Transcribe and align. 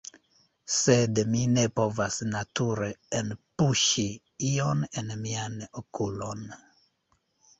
Sed 0.75 1.19
mi 1.33 1.41
ne 1.57 1.65
povas 1.79 2.15
nature 2.29 2.87
enpuŝi 3.19 4.05
ion 4.47 4.81
en 5.03 5.11
mian 5.27 5.61
okulon 5.83 6.43